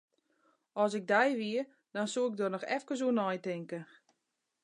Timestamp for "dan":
1.95-2.07